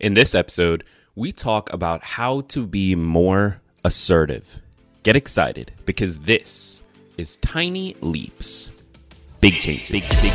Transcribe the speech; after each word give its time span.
In 0.00 0.14
this 0.14 0.34
episode, 0.34 0.84
we 1.14 1.30
talk 1.30 1.70
about 1.74 2.02
how 2.02 2.40
to 2.48 2.66
be 2.66 2.94
more 2.94 3.60
assertive. 3.84 4.58
Get 5.02 5.14
excited 5.14 5.72
because 5.84 6.20
this 6.20 6.82
is 7.18 7.36
Tiny 7.42 7.94
Leaps. 8.00 8.70
Big 9.42 9.52
changes. 9.52 9.90
Big, 9.90 10.04
big. 10.22 10.32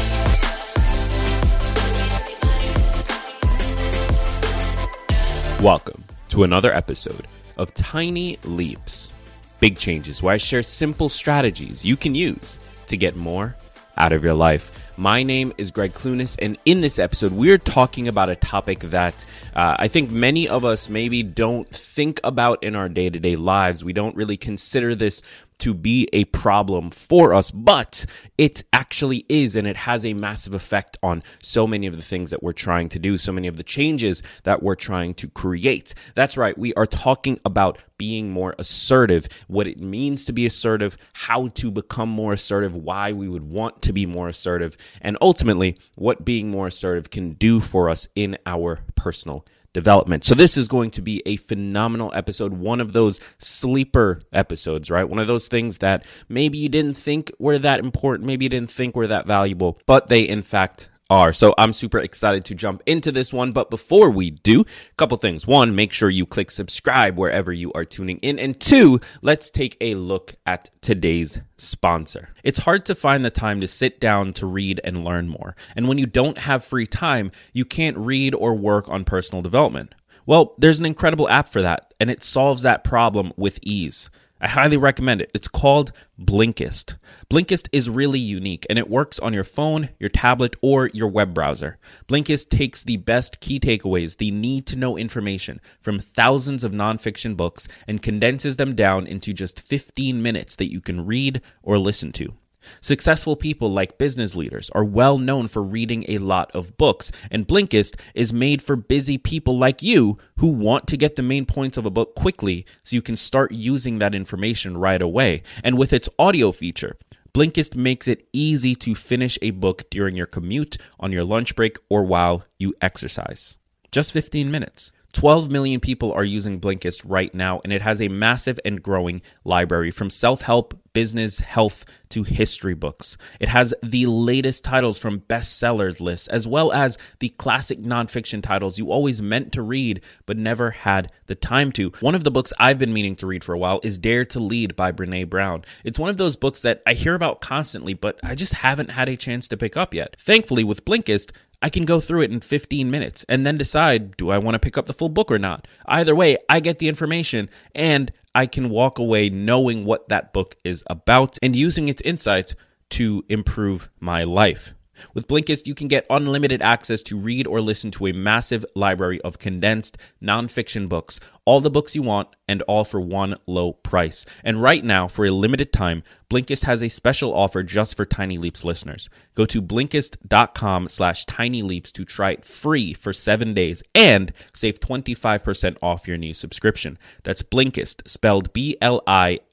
Welcome 5.63 6.03
to 6.29 6.43
another 6.43 6.71
episode 6.71 7.25
of 7.57 7.73
Tiny 7.73 8.37
Leaps. 8.43 9.11
Big 9.59 9.79
changes 9.79 10.21
where 10.21 10.35
I 10.35 10.37
share 10.37 10.61
simple 10.61 11.09
strategies 11.09 11.83
you 11.83 11.97
can 11.97 12.13
use 12.13 12.59
to 12.85 12.95
get 12.95 13.15
more 13.15 13.55
out 13.97 14.11
of 14.11 14.23
your 14.23 14.35
life. 14.35 14.69
My 14.97 15.23
name 15.23 15.51
is 15.57 15.71
Greg 15.71 15.93
Clunis, 15.93 16.37
and 16.39 16.57
in 16.63 16.79
this 16.79 16.99
episode, 16.99 17.33
we're 17.33 17.57
talking 17.57 18.07
about 18.07 18.29
a 18.29 18.35
topic 18.37 18.79
that 18.79 19.25
uh, 19.53 19.75
I 19.77 19.89
think 19.89 20.09
many 20.09 20.47
of 20.47 20.63
us 20.63 20.87
maybe 20.87 21.21
don't 21.21 21.67
think 21.69 22.21
about 22.23 22.63
in 22.63 22.77
our 22.77 22.87
day 22.87 23.09
to 23.09 23.19
day 23.19 23.35
lives. 23.35 23.83
We 23.83 23.91
don't 23.91 24.15
really 24.15 24.37
consider 24.37 24.95
this 24.95 25.21
to 25.59 25.73
be 25.73 26.07
a 26.13 26.25
problem 26.25 26.91
for 26.91 27.33
us, 27.33 27.51
but 27.51 28.05
it 28.37 28.63
actually 28.73 29.25
is, 29.29 29.55
and 29.55 29.67
it 29.67 29.77
has 29.77 30.05
a 30.05 30.13
massive 30.13 30.53
effect 30.53 30.97
on 31.01 31.23
so 31.41 31.65
many 31.65 31.87
of 31.87 31.95
the 31.95 32.01
things 32.01 32.31
that 32.31 32.43
we're 32.43 32.53
trying 32.53 32.89
to 32.89 32.99
do, 32.99 33.17
so 33.17 33.31
many 33.31 33.47
of 33.47 33.57
the 33.57 33.63
changes 33.63 34.21
that 34.43 34.61
we're 34.61 34.75
trying 34.75 35.13
to 35.15 35.29
create. 35.29 35.93
That's 36.13 36.37
right, 36.37 36.57
we 36.57 36.73
are 36.73 36.85
talking 36.85 37.39
about 37.45 37.77
being 37.97 38.29
more 38.29 38.55
assertive, 38.59 39.27
what 39.47 39.67
it 39.67 39.79
means 39.79 40.25
to 40.25 40.33
be 40.33 40.45
assertive, 40.45 40.97
how 41.13 41.47
to 41.47 41.71
become 41.71 42.09
more 42.09 42.33
assertive, 42.33 42.75
why 42.75 43.13
we 43.13 43.29
would 43.29 43.49
want 43.49 43.81
to 43.83 43.93
be 43.93 44.05
more 44.05 44.27
assertive, 44.27 44.75
and 45.01 45.17
ultimately 45.21 45.77
what 45.95 46.25
being 46.25 46.49
more 46.49 46.67
assertive 46.67 47.09
can 47.09 47.33
do 47.33 47.59
for 47.59 47.89
us 47.89 48.07
in 48.15 48.37
our 48.45 48.79
personal 48.95 49.45
development. 49.75 50.23
So 50.23 50.33
this 50.33 50.55
is 50.55 50.69
going 50.69 50.89
to 50.91 51.01
be 51.01 51.21
a 51.25 51.35
phenomenal 51.35 52.09
episode, 52.15 52.53
one 52.53 52.79
of 52.79 52.93
those 52.93 53.19
sleeper 53.39 54.21
episodes, 54.31 54.89
right? 54.89 55.07
One 55.07 55.19
of 55.19 55.27
those 55.27 55.49
things 55.49 55.79
that 55.79 56.05
maybe 56.29 56.57
you 56.57 56.69
didn't 56.69 56.95
think 56.95 57.29
were 57.39 57.59
that 57.59 57.81
important, 57.81 58.25
maybe 58.25 58.45
you 58.45 58.49
didn't 58.49 58.71
think 58.71 58.95
were 58.95 59.07
that 59.07 59.27
valuable, 59.27 59.77
but 59.85 60.07
they 60.07 60.21
in 60.21 60.41
fact 60.41 60.89
are. 61.09 61.33
So 61.33 61.53
I'm 61.57 61.73
super 61.73 61.99
excited 61.99 62.45
to 62.45 62.55
jump 62.55 62.81
into 62.85 63.11
this 63.11 63.31
one. 63.31 63.51
But 63.51 63.69
before 63.69 64.09
we 64.09 64.31
do, 64.31 64.61
a 64.61 64.95
couple 64.97 65.17
things. 65.17 65.45
One, 65.45 65.75
make 65.75 65.93
sure 65.93 66.09
you 66.09 66.25
click 66.25 66.51
subscribe 66.51 67.17
wherever 67.17 67.53
you 67.53 67.71
are 67.73 67.85
tuning 67.85 68.17
in. 68.19 68.39
And 68.39 68.59
two, 68.59 68.99
let's 69.21 69.49
take 69.49 69.77
a 69.81 69.95
look 69.95 70.35
at 70.45 70.69
today's 70.81 71.39
sponsor. 71.57 72.29
It's 72.43 72.59
hard 72.59 72.85
to 72.85 72.95
find 72.95 73.23
the 73.23 73.31
time 73.31 73.61
to 73.61 73.67
sit 73.67 73.99
down 73.99 74.33
to 74.33 74.45
read 74.45 74.81
and 74.83 75.03
learn 75.03 75.27
more. 75.27 75.55
And 75.75 75.87
when 75.87 75.97
you 75.97 76.05
don't 76.05 76.39
have 76.39 76.63
free 76.63 76.87
time, 76.87 77.31
you 77.53 77.65
can't 77.65 77.97
read 77.97 78.33
or 78.33 78.55
work 78.55 78.89
on 78.89 79.05
personal 79.05 79.41
development. 79.41 79.93
Well, 80.25 80.55
there's 80.57 80.79
an 80.79 80.87
incredible 80.87 81.29
app 81.29 81.49
for 81.49 81.61
that, 81.61 81.93
and 81.99 82.09
it 82.09 82.23
solves 82.23 82.63
that 82.63 82.83
problem 82.83 83.31
with 83.37 83.59
ease. 83.61 84.09
I 84.41 84.49
highly 84.49 84.75
recommend 84.75 85.21
it. 85.21 85.31
It's 85.33 85.47
called 85.47 85.93
Blinkist. 86.19 86.97
Blinkist 87.29 87.69
is 87.71 87.89
really 87.89 88.19
unique 88.19 88.65
and 88.69 88.77
it 88.77 88.89
works 88.89 89.17
on 89.19 89.33
your 89.33 89.45
phone, 89.45 89.89
your 89.97 90.09
tablet, 90.09 90.57
or 90.61 90.89
your 90.93 91.07
web 91.07 91.33
browser. 91.33 91.77
Blinkist 92.07 92.49
takes 92.49 92.83
the 92.83 92.97
best 92.97 93.39
key 93.39 93.61
takeaways, 93.61 94.17
the 94.17 94.31
need 94.31 94.65
to 94.67 94.75
know 94.75 94.97
information 94.97 95.61
from 95.79 95.99
thousands 95.99 96.65
of 96.65 96.73
nonfiction 96.73 97.37
books 97.37 97.69
and 97.87 98.03
condenses 98.03 98.57
them 98.57 98.75
down 98.75 99.07
into 99.07 99.33
just 99.33 99.61
15 99.61 100.21
minutes 100.21 100.57
that 100.57 100.71
you 100.71 100.81
can 100.81 101.05
read 101.05 101.41
or 101.63 101.77
listen 101.79 102.11
to. 102.11 102.33
Successful 102.81 103.35
people 103.35 103.69
like 103.69 103.97
business 103.97 104.35
leaders 104.35 104.69
are 104.71 104.83
well 104.83 105.17
known 105.17 105.47
for 105.47 105.63
reading 105.63 106.05
a 106.07 106.17
lot 106.17 106.51
of 106.55 106.77
books, 106.77 107.11
and 107.31 107.47
Blinkist 107.47 107.99
is 108.13 108.33
made 108.33 108.61
for 108.61 108.75
busy 108.75 109.17
people 109.17 109.57
like 109.57 109.81
you 109.81 110.17
who 110.37 110.47
want 110.47 110.87
to 110.87 110.97
get 110.97 111.15
the 111.15 111.21
main 111.21 111.45
points 111.45 111.77
of 111.77 111.85
a 111.85 111.89
book 111.89 112.15
quickly 112.15 112.65
so 112.83 112.95
you 112.95 113.01
can 113.01 113.17
start 113.17 113.51
using 113.51 113.99
that 113.99 114.15
information 114.15 114.77
right 114.77 115.01
away. 115.01 115.43
And 115.63 115.77
with 115.77 115.93
its 115.93 116.09
audio 116.19 116.51
feature, 116.51 116.97
Blinkist 117.33 117.75
makes 117.75 118.07
it 118.07 118.27
easy 118.31 118.75
to 118.75 118.95
finish 118.95 119.37
a 119.41 119.51
book 119.51 119.89
during 119.89 120.15
your 120.15 120.25
commute, 120.25 120.77
on 120.99 121.11
your 121.11 121.25
lunch 121.25 121.53
break, 121.55 121.77
or 121.89 122.03
while 122.03 122.45
you 122.57 122.73
exercise. 122.81 123.57
Just 123.91 124.13
15 124.13 124.49
minutes. 124.49 124.93
12 125.15 125.49
million 125.49 125.79
people 125.79 126.11
are 126.11 126.25
using 126.25 126.59
Blinkist 126.59 127.01
right 127.05 127.33
now, 127.33 127.61
and 127.63 127.71
it 127.71 127.81
has 127.81 128.01
a 128.01 128.09
massive 128.09 128.59
and 128.65 128.83
growing 128.83 129.21
library 129.45 129.89
from 129.89 130.09
self 130.09 130.41
help, 130.41 130.77
business, 130.91 131.39
health 131.39 131.85
to 132.09 132.23
history 132.23 132.73
books. 132.73 133.15
It 133.39 133.47
has 133.47 133.73
the 133.81 134.07
latest 134.07 134.65
titles 134.65 134.99
from 134.99 135.21
bestsellers 135.21 136.01
lists, 136.01 136.27
as 136.27 136.45
well 136.45 136.73
as 136.73 136.97
the 137.19 137.29
classic 137.29 137.79
nonfiction 137.81 138.43
titles 138.43 138.77
you 138.77 138.91
always 138.91 139.21
meant 139.21 139.53
to 139.53 139.61
read 139.61 140.01
but 140.25 140.37
never 140.37 140.71
had 140.71 141.11
the 141.27 141.35
time 141.35 141.71
to. 141.73 141.91
One 142.01 142.15
of 142.15 142.25
the 142.25 142.31
books 142.31 142.51
I've 142.59 142.79
been 142.79 142.93
meaning 142.93 143.15
to 143.17 143.27
read 143.27 143.43
for 143.43 143.53
a 143.53 143.57
while 143.57 143.79
is 143.83 143.97
Dare 143.97 144.25
to 144.25 144.39
Lead 144.41 144.75
by 144.75 144.91
Brene 144.91 145.29
Brown. 145.29 145.63
It's 145.85 145.99
one 145.99 146.09
of 146.09 146.17
those 146.17 146.35
books 146.35 146.59
that 146.61 146.81
I 146.85 146.93
hear 146.93 147.15
about 147.15 147.39
constantly, 147.39 147.93
but 147.93 148.19
I 148.21 148.35
just 148.35 148.53
haven't 148.53 148.91
had 148.91 149.07
a 149.07 149.15
chance 149.15 149.47
to 149.47 149.57
pick 149.57 149.77
up 149.77 149.93
yet. 149.93 150.17
Thankfully, 150.19 150.65
with 150.65 150.83
Blinkist, 150.85 151.31
I 151.65 151.69
can 151.69 151.85
go 151.85 151.99
through 151.99 152.21
it 152.21 152.31
in 152.31 152.41
15 152.41 152.91
minutes 152.91 153.25
and 153.27 153.43
then 153.43 153.57
decide 153.57 154.15
do 154.17 154.29
I 154.29 154.37
want 154.37 154.53
to 154.53 154.59
pick 154.59 154.77
up 154.77 154.85
the 154.85 154.93
full 154.93 155.09
book 155.09 155.31
or 155.31 155.39
not. 155.39 155.67
Either 155.87 156.13
way, 156.13 156.37
I 156.47 156.59
get 156.59 156.77
the 156.77 156.87
information 156.87 157.49
and 157.73 158.11
I 158.35 158.45
can 158.45 158.69
walk 158.69 158.99
away 158.99 159.31
knowing 159.31 159.83
what 159.83 160.07
that 160.09 160.31
book 160.31 160.55
is 160.63 160.83
about 160.85 161.39
and 161.41 161.55
using 161.55 161.87
its 161.87 162.03
insights 162.03 162.53
to 162.91 163.25
improve 163.29 163.89
my 163.99 164.21
life. 164.21 164.75
With 165.13 165.27
Blinkist, 165.27 165.67
you 165.67 165.75
can 165.75 165.87
get 165.87 166.05
unlimited 166.09 166.61
access 166.61 167.01
to 167.03 167.17
read 167.17 167.47
or 167.47 167.61
listen 167.61 167.91
to 167.91 168.07
a 168.07 168.13
massive 168.13 168.65
library 168.75 169.21
of 169.21 169.39
condensed 169.39 169.97
nonfiction 170.21 170.89
books, 170.89 171.19
all 171.45 171.59
the 171.59 171.69
books 171.69 171.95
you 171.95 172.01
want, 172.01 172.29
and 172.47 172.61
all 172.63 172.83
for 172.83 172.99
one 172.99 173.35
low 173.45 173.73
price. 173.73 174.25
And 174.43 174.61
right 174.61 174.83
now, 174.83 175.07
for 175.07 175.25
a 175.25 175.31
limited 175.31 175.71
time, 175.71 176.03
Blinkist 176.29 176.63
has 176.63 176.81
a 176.81 176.89
special 176.89 177.33
offer 177.33 177.63
just 177.63 177.95
for 177.95 178.05
Tiny 178.05 178.37
Leaps 178.37 178.63
listeners. 178.63 179.09
Go 179.35 179.45
to 179.45 179.61
Blinkist.com 179.61 180.87
slash 180.87 181.25
Tiny 181.25 181.61
Leaps 181.61 181.91
to 181.93 182.05
try 182.05 182.31
it 182.31 182.45
free 182.45 182.93
for 182.93 183.13
seven 183.13 183.53
days 183.53 183.83
and 183.93 184.33
save 184.53 184.79
25% 184.79 185.77
off 185.81 186.07
your 186.07 186.17
new 186.17 186.33
subscription. 186.33 186.97
That's 187.23 187.43
Blinkist, 187.43 188.07
spelled 188.07 188.53
B-L-I-N-K-I-S-T 188.53 189.43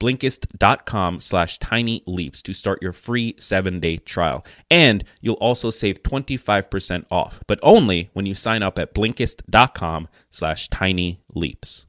blinkist.com 0.00 1.20
slash 1.20 1.58
tiny 1.58 2.02
leaps 2.06 2.42
to 2.42 2.52
start 2.52 2.82
your 2.82 2.92
free 2.92 3.36
seven 3.38 3.78
day 3.78 3.98
trial. 3.98 4.44
And 4.70 5.04
you'll 5.20 5.34
also 5.34 5.70
save 5.70 6.02
25% 6.02 7.04
off, 7.10 7.40
but 7.46 7.60
only 7.62 8.10
when 8.14 8.26
you 8.26 8.34
sign 8.34 8.62
up 8.62 8.78
at 8.78 8.94
blinkist.com 8.94 10.08
slash 10.30 10.68
tiny 10.68 11.20
leaps. 11.34 11.84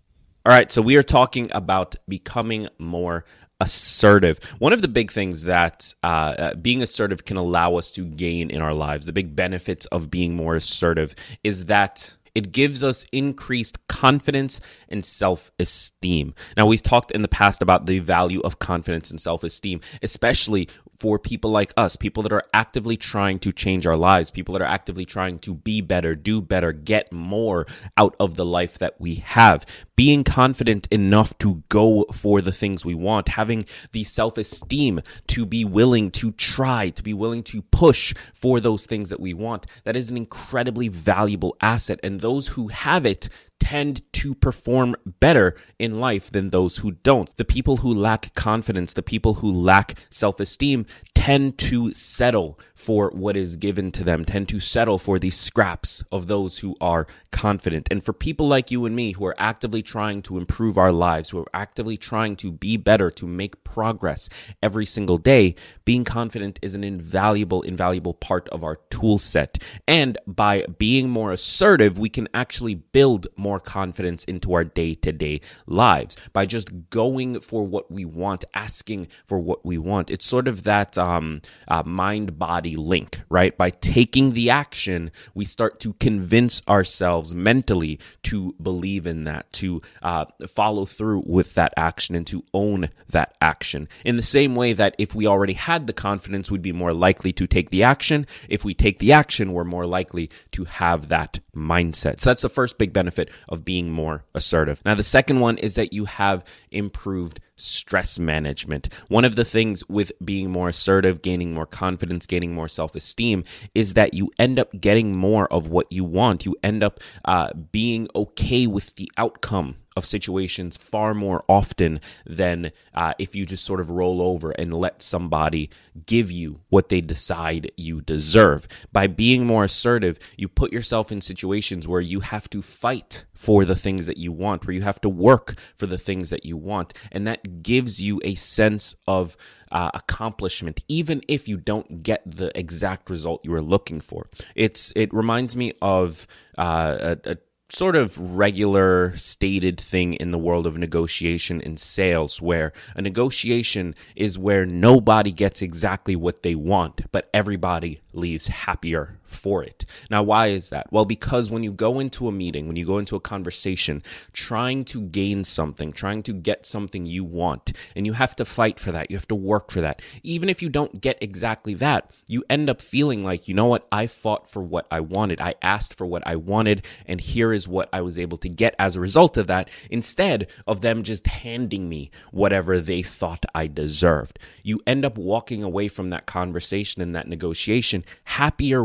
All 0.46 0.52
right, 0.52 0.72
so 0.72 0.82
we 0.82 0.96
are 0.96 1.04
talking 1.04 1.50
about 1.52 1.96
becoming 2.08 2.68
more 2.80 3.26
assertive. 3.60 4.40
One 4.58 4.74
of 4.74 4.82
the 4.82 4.88
big 4.88 5.12
things 5.12 5.44
that 5.44 5.94
uh, 6.04 6.08
uh, 6.08 6.54
being 6.56 6.82
assertive 6.82 7.26
can 7.26 7.38
allow 7.38 7.76
us 7.76 7.92
to 7.92 8.06
gain 8.06 8.50
in 8.50 8.60
our 8.60 8.74
lives, 8.74 9.06
the 9.06 9.14
big 9.14 9.36
benefits 9.36 9.86
of 9.88 10.10
being 10.10 10.36
more 10.36 10.56
assertive, 10.56 11.14
is 11.44 11.66
that 11.66 12.18
it 12.36 12.52
gives 12.52 12.84
us 12.84 13.06
increased 13.12 13.86
confidence 13.88 14.60
and 14.90 15.06
self 15.06 15.52
esteem. 15.60 16.34
Now, 16.58 16.66
we've 16.66 16.84
talked 16.84 17.12
in 17.12 17.22
the 17.22 17.28
past 17.28 17.62
about 17.62 17.86
the 17.86 18.00
value 18.00 18.42
of 18.42 18.60
confidence 18.60 19.12
and 19.12 19.20
self 19.20 19.44
esteem, 19.44 19.82
especially 20.02 20.68
for 21.02 21.18
people 21.18 21.50
like 21.50 21.74
us, 21.78 21.96
people 21.96 22.22
that 22.22 22.32
are 22.32 22.44
actively 22.54 22.96
trying 22.96 23.40
to 23.40 23.52
change 23.52 23.88
our 23.88 23.98
lives, 23.98 24.30
people 24.30 24.54
that 24.54 24.62
are 24.62 24.66
actively 24.66 25.04
trying 25.04 25.40
to 25.40 25.56
be 25.56 25.82
better, 25.82 26.14
do 26.14 26.40
better, 26.40 26.72
get 26.72 27.12
more 27.12 27.66
out 27.98 28.16
of 28.20 28.36
the 28.36 28.46
life 28.46 28.78
that 28.78 29.02
we 29.02 29.16
have. 29.16 29.66
Being 29.96 30.24
confident 30.24 30.88
enough 30.92 31.36
to 31.40 31.64
go 31.70 32.06
for 32.14 32.40
the 32.40 32.52
things 32.52 32.86
we 32.86 32.94
want, 32.94 33.30
having 33.30 33.64
the 33.94 34.04
self 34.04 34.38
esteem 34.38 35.02
to 35.28 35.44
be 35.44 35.66
willing 35.66 36.12
to 36.12 36.34
try, 36.34 36.92
to 36.92 37.02
be 37.02 37.16
willing 37.16 37.42
to 37.44 37.64
push 37.64 38.14
for 38.36 38.60
those 38.60 38.86
things 38.86 39.10
that 39.10 39.20
we 39.20 39.34
want, 39.34 39.66
that 39.86 39.96
is 39.96 40.12
an 40.12 40.18
incredibly 40.18 40.88
valuable 40.88 41.58
asset. 41.62 42.00
And 42.04 42.21
those 42.22 42.50
who 42.50 42.70
have 42.70 43.06
it 43.06 43.30
tend 43.60 44.02
to 44.12 44.34
perform 44.34 44.96
better 45.06 45.56
in 45.78 46.00
life 46.00 46.32
than 46.32 46.50
those 46.50 46.78
who 46.78 46.92
don't. 46.92 47.36
The 47.38 47.46
people 47.46 47.78
who 47.78 47.94
lack 47.94 48.34
confidence, 48.34 48.94
the 48.94 49.04
people 49.04 49.36
who 49.36 49.52
lack 49.52 49.96
self 50.10 50.40
esteem, 50.40 50.86
tend 51.22 51.56
to 51.56 51.94
settle 51.94 52.60
for 52.74 53.12
what 53.12 53.38
is 53.38 53.56
given 53.56 53.92
to 53.92 54.04
them, 54.04 54.26
tend 54.26 54.50
to 54.50 54.60
settle 54.60 54.98
for 54.98 55.20
the 55.20 55.30
scraps 55.30 56.04
of 56.12 56.26
those 56.26 56.58
who 56.58 56.76
are 56.82 57.06
confident. 57.32 57.88
And 57.92 58.04
for 58.04 58.12
people 58.12 58.48
like 58.48 58.72
you 58.72 58.88
and 58.88 58.96
me 58.96 59.12
who 59.12 59.26
are 59.26 59.36
actively 59.38 59.84
trying 59.84 60.24
to 60.24 60.40
improve 60.40 60.80
our 60.80 60.92
lives, 60.92 61.30
who 61.30 61.38
are 61.38 61.52
actively 61.54 61.96
trying 61.96 62.38
to 62.38 62.52
be 62.52 62.76
better, 62.76 63.12
to 63.12 63.28
make 63.28 63.64
progress 63.64 64.30
every 64.64 64.88
single 64.88 65.20
day, 65.20 65.54
being 65.86 66.04
confident 66.04 66.58
is 66.64 66.74
an 66.74 66.84
invaluable, 66.84 67.62
invaluable 67.62 68.16
part 68.16 68.50
of 68.50 68.64
our 68.64 68.78
tool 68.90 69.20
set. 69.20 69.62
And 69.88 70.18
by 70.26 70.66
being 70.80 71.08
more 71.08 71.32
assertive, 71.32 72.00
we 72.00 72.10
can 72.10 72.30
actually 72.34 72.74
build 72.74 73.28
more 73.38 73.60
confidence 73.60 74.24
into 74.24 74.54
our 74.54 74.64
day 74.64 74.96
to 74.96 75.12
day 75.12 75.42
lives 75.68 76.18
by 76.34 76.48
just 76.48 76.90
going 76.90 77.42
for 77.42 77.64
what 77.64 77.92
we 77.92 78.06
want, 78.06 78.44
asking 78.56 79.08
for 79.28 79.38
what 79.38 79.64
we 79.64 79.78
want. 79.78 80.10
It's 80.10 80.26
sort 80.26 80.48
of 80.48 80.64
that. 80.64 80.98
Um, 80.98 81.11
um, 81.12 81.42
uh, 81.68 81.84
mind 81.86 82.40
body 82.40 82.76
link, 82.76 83.22
right? 83.30 83.58
By 83.58 83.70
taking 83.70 84.34
the 84.34 84.50
action, 84.50 85.12
we 85.34 85.46
start 85.46 85.80
to 85.82 85.94
convince 85.94 86.62
ourselves 86.68 87.36
mentally 87.36 88.00
to 88.24 88.56
believe 88.62 89.06
in 89.06 89.26
that, 89.26 89.52
to 89.54 89.82
uh, 90.02 90.26
follow 90.48 90.86
through 90.86 91.24
with 91.26 91.54
that 91.56 91.74
action, 91.76 92.16
and 92.16 92.28
to 92.28 92.44
own 92.54 92.90
that 93.10 93.36
action. 93.42 93.88
In 94.06 94.16
the 94.18 94.24
same 94.24 94.56
way 94.56 94.74
that 94.74 94.96
if 94.98 95.14
we 95.14 95.28
already 95.28 95.54
had 95.54 95.88
the 95.88 95.94
confidence, 95.94 96.50
we'd 96.50 96.62
be 96.62 96.72
more 96.72 96.94
likely 96.94 97.34
to 97.34 97.48
take 97.48 97.70
the 97.70 97.84
action. 97.84 98.26
If 98.48 98.64
we 98.64 98.74
take 98.74 99.00
the 99.00 99.12
action, 99.12 99.54
we're 99.54 99.64
more 99.64 99.86
likely 99.86 100.30
to 100.52 100.66
have 100.66 101.10
that 101.10 101.40
mindset. 101.56 102.22
So 102.22 102.30
that's 102.30 102.42
the 102.42 102.50
first 102.50 102.78
big 102.78 102.94
benefit 102.94 103.30
of 103.50 103.66
being 103.66 103.92
more 103.92 104.24
assertive. 104.34 104.82
Now, 104.86 104.96
the 104.96 105.04
second 105.04 105.40
one 105.40 105.58
is 105.58 105.76
that 105.76 105.94
you 105.94 106.06
have 106.06 106.44
improved 106.72 107.40
stress 107.56 108.18
management. 108.18 108.90
One 109.08 109.26
of 109.26 109.36
the 109.36 109.46
things 109.46 109.88
with 109.88 110.12
being 110.24 110.50
more 110.50 110.70
assertive, 110.70 111.22
gaining 111.22 111.54
more 111.54 111.66
confidence, 111.66 112.26
gaining 112.26 112.54
more 112.54 112.68
self 112.68 112.96
esteem 112.96 113.44
is 113.76 113.94
that 113.94 114.14
you 114.14 114.32
end 114.40 114.60
up 114.60 114.70
getting 114.80 115.16
more 115.16 115.52
of 115.54 115.68
what 115.68 115.92
you 115.92 116.04
want. 116.04 116.46
You 116.46 116.56
end 116.64 116.84
up 116.84 117.00
uh, 117.26 117.52
being 117.72 118.08
okay 118.16 118.68
with 118.68 118.96
the 118.96 119.12
outcome 119.18 119.76
of 119.96 120.06
situations 120.06 120.78
far 120.78 121.14
more 121.14 121.44
often 121.50 122.00
than 122.26 122.72
uh, 122.94 123.14
if 123.20 123.36
you 123.36 123.46
just 123.46 123.66
sort 123.66 123.80
of 123.80 123.90
roll 123.90 124.22
over 124.22 124.52
and 124.52 124.74
let 124.74 125.02
somebody 125.02 125.70
give 126.06 126.32
you 126.32 126.62
what 126.70 126.90
they 126.90 127.02
decide 127.02 127.72
you 127.76 128.02
deserve. 128.02 128.68
By 128.92 129.08
being 129.08 129.46
more 129.46 129.66
assertive, 129.66 130.18
you 130.38 130.48
put 130.48 130.72
yourself 130.72 131.12
in 131.12 131.22
situations 131.22 131.88
where 131.88 132.02
you 132.02 132.22
have 132.22 132.50
to 132.52 132.62
fight 132.62 133.26
for 133.34 133.66
the 133.66 133.76
things 133.76 134.06
that 134.06 134.18
you 134.18 134.32
want, 134.32 134.66
where 134.66 134.76
you 134.76 134.84
have 134.84 135.02
to 135.02 135.10
work 135.10 135.56
for 135.76 135.88
the 135.88 135.98
things 135.98 136.30
that 136.30 136.46
you 136.46 136.56
want. 136.56 136.94
And 137.12 137.26
that 137.28 137.64
gives 137.64 138.00
you 138.02 138.22
a 138.24 138.36
sense 138.36 138.96
of 139.08 139.36
uh, 139.72 139.90
accomplishment, 139.94 140.84
even 140.88 141.22
if 141.28 141.48
you 141.48 141.58
don't 141.58 142.04
get 142.04 142.22
the 142.26 142.58
exact 142.58 143.10
result 143.10 143.42
you 143.44 143.52
were 143.52 143.62
looking 143.62 144.00
for. 144.00 144.30
It's 144.56 144.94
it 144.96 145.14
reminds 145.14 145.56
me 145.56 145.74
of 145.82 146.28
uh, 146.58 147.16
a, 147.26 147.32
a 147.32 147.38
sort 147.72 147.96
of 147.96 148.18
regular 148.18 149.16
stated 149.16 149.80
thing 149.80 150.14
in 150.14 150.32
the 150.32 150.38
world 150.38 150.68
of 150.68 150.78
negotiation 150.78 151.62
and 151.62 151.80
sales 151.80 152.42
where 152.42 152.74
a 152.96 153.02
negotiation 153.02 153.96
is 154.16 154.38
where 154.38 154.66
nobody 154.66 155.32
gets 155.32 155.62
exactly 155.62 156.16
what 156.16 156.44
they 156.44 156.56
want, 156.56 157.10
but 157.12 157.30
everybody 157.34 158.02
leaves 158.14 158.48
happier 158.48 159.18
for 159.32 159.64
it. 159.64 159.86
Now, 160.10 160.24
why 160.24 160.48
is 160.48 160.70
that? 160.70 160.92
Well, 160.92 161.06
because 161.06 161.50
when 161.50 161.64
you 161.64 161.72
go 161.72 162.00
into 162.00 162.28
a 162.28 162.32
meeting, 162.32 162.68
when 162.68 162.76
you 162.76 162.86
go 162.86 162.98
into 162.98 163.16
a 163.16 163.20
conversation, 163.20 164.04
trying 164.34 164.86
to 164.86 165.02
gain 165.02 165.44
something, 165.44 165.92
trying 165.92 166.24
to 166.24 166.34
get 166.34 166.66
something 166.66 167.06
you 167.06 167.24
want, 167.24 167.74
and 167.96 168.06
you 168.06 168.14
have 168.14 168.36
to 168.36 168.46
fight 168.46 168.80
for 168.80 168.92
that, 168.92 169.10
you 169.10 169.18
have 169.18 169.28
to 169.28 169.36
work 169.36 169.72
for 169.72 169.82
that. 169.82 170.02
Even 170.24 170.50
if 170.50 170.62
you 170.62 170.70
don't 170.70 171.02
get 171.02 171.18
exactly 171.22 171.74
that, 171.76 172.12
you 172.28 172.44
end 172.50 172.70
up 172.70 172.82
feeling 172.82 173.24
like, 173.24 173.48
you 173.48 173.54
know 173.54 173.66
what, 173.66 173.88
I 173.92 174.08
fought 174.08 174.50
for 174.50 174.62
what 174.62 174.88
I 174.92 175.00
wanted, 175.00 175.42
I 175.42 175.56
asked 175.62 175.98
for 175.98 176.06
what 176.06 176.26
I 176.26 176.36
wanted, 176.36 176.86
and 177.06 177.22
here 177.22 177.54
is 177.54 177.68
what 177.68 177.90
I 177.94 178.02
was 178.02 178.20
able 178.20 178.38
to 178.40 178.50
get 178.50 178.76
as 178.78 178.96
a 178.96 179.00
result 179.00 179.38
of 179.38 179.48
that, 179.48 179.70
instead 179.90 180.48
of 180.68 180.82
them 180.82 181.04
just 181.04 181.28
handing 181.28 181.90
me 181.90 182.12
whatever 182.32 182.80
they 182.80 183.02
thought 183.02 183.46
I 183.56 183.68
deserved. 183.68 184.40
You 184.64 184.82
end 184.86 185.06
up 185.06 185.18
walking 185.18 185.64
away 185.64 185.88
from 185.88 186.10
that 186.10 186.26
conversation 186.26 187.02
and 187.02 187.16
that 187.16 187.28
negotiation 187.28 188.04
happier 188.26 188.84